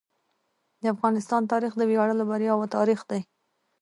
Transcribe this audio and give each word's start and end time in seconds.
د 0.81 0.83
افغانستان 0.93 1.41
تاریخ 1.51 1.71
د 1.77 1.81
ویاړلو 1.89 2.23
بریاوو 2.29 2.71
تاریخ 2.75 2.99
دی. 3.09 3.21